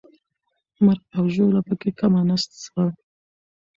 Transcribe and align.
مرګ 0.85 1.03
او 1.17 1.25
ژوبله 1.33 1.61
پکې 1.67 1.89
کمه 1.99 2.21
نه 2.29 2.35
سوه. 2.63 2.85